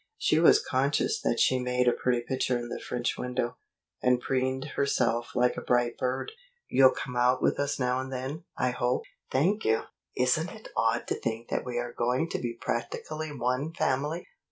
She 0.17 0.39
was 0.39 0.59
conscious 0.65 1.21
that 1.21 1.39
she 1.39 1.59
made 1.59 1.87
a 1.87 1.91
pretty 1.93 2.21
picture 2.21 2.57
in 2.57 2.69
the 2.69 2.79
French 2.79 3.19
window, 3.19 3.57
and 4.01 4.19
preened 4.19 4.69
herself 4.75 5.35
like 5.35 5.55
a 5.57 5.61
bright 5.61 5.95
bird. 5.99 6.31
"You'll 6.67 6.89
come 6.95 7.15
out 7.15 7.39
with 7.39 7.59
us 7.59 7.77
now 7.79 7.99
and 7.99 8.11
then, 8.11 8.43
I 8.57 8.71
hope." 8.71 9.03
"Thank 9.29 9.63
you." 9.63 9.83
"Isn't 10.17 10.49
it 10.51 10.69
odd 10.75 11.05
to 11.09 11.13
think 11.19 11.49
that 11.49 11.63
we 11.65 11.77
are 11.77 11.93
going 11.93 12.29
to 12.29 12.39
be 12.39 12.57
practically 12.59 13.31
one 13.31 13.73
family!" 13.75 14.25